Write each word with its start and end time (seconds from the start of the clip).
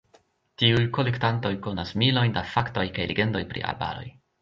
Tiuj 0.61 0.79
kolektantoj 0.95 1.53
konas 1.67 1.93
milojn 2.05 2.35
da 2.41 2.45
faktoj 2.57 2.89
kaj 2.99 3.09
legendoj 3.15 3.47
pri 3.55 3.69
arbaroj. 3.73 4.13